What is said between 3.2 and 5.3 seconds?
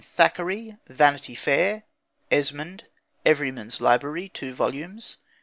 Everyman's Library (2 vols.)